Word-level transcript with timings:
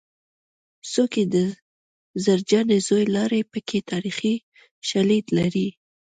څوک 0.91 1.11
یې 1.19 1.25
د 1.33 1.35
زرجانې 2.25 2.77
زوی 2.87 3.03
لاړې 3.15 3.41
پکې 3.51 3.79
تاریخي 3.91 4.35
شالید 4.87 5.25
لري 5.37 5.67